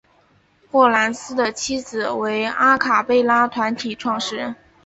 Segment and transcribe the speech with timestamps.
[0.71, 4.55] 霍蓝斯的妻子为阿卡贝拉团体创始人。